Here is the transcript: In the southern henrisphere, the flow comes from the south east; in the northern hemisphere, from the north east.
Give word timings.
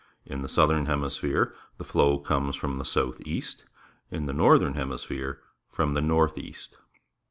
In 0.25 0.41
the 0.41 0.49
southern 0.49 0.87
henrisphere, 0.87 1.53
the 1.77 1.83
flow 1.83 2.17
comes 2.17 2.55
from 2.55 2.79
the 2.79 2.85
south 2.85 3.21
east; 3.23 3.65
in 4.09 4.25
the 4.25 4.33
northern 4.33 4.73
hemisphere, 4.73 5.41
from 5.69 5.93
the 5.93 6.01
north 6.01 6.39
east. 6.39 6.79